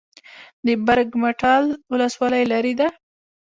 [0.65, 2.87] د برګ مټال ولسوالۍ لیرې ده